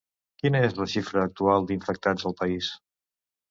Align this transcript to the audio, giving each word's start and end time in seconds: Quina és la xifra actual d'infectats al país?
Quina 0.43 0.61
és 0.67 0.73
la 0.77 0.87
xifra 0.93 1.21
actual 1.27 1.69
d'infectats 1.69 2.29
al 2.33 2.37
país? 2.43 2.75